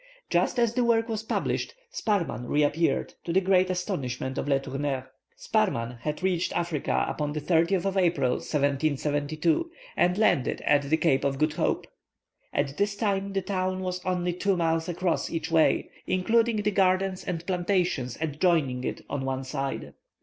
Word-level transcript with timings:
Just 0.31 0.57
as 0.57 0.73
the 0.73 0.83
work 0.83 1.07
was 1.07 1.21
published, 1.21 1.75
Sparrman 1.93 2.47
reappeared, 2.49 3.13
to 3.23 3.31
the 3.31 3.39
great 3.39 3.69
astonishment 3.69 4.39
of 4.39 4.47
Le 4.47 4.59
Tourneur. 4.59 5.11
Sparrman 5.37 5.99
had 5.99 6.23
reached 6.23 6.57
Africa 6.57 7.05
upon 7.07 7.33
the 7.33 7.39
30th 7.39 7.85
of 7.85 7.95
April, 7.95 8.31
1772, 8.31 9.69
and 9.95 10.17
landed 10.17 10.59
at 10.61 10.81
the 10.89 10.97
Cape 10.97 11.23
of 11.23 11.37
Good 11.37 11.53
Hope. 11.53 11.85
At 12.51 12.77
this 12.77 12.95
time 12.95 13.33
the 13.33 13.43
town 13.43 13.81
was 13.81 14.03
only 14.03 14.33
two 14.33 14.57
miles 14.57 14.89
across 14.89 15.29
each 15.29 15.51
way, 15.51 15.91
including 16.07 16.63
the 16.63 16.71
gardens 16.71 17.23
and 17.23 17.45
plantations 17.45 18.17
adjoining 18.19 18.83
it 18.83 19.01
on 19.07 19.23
one 19.23 19.43
side. 19.43 19.93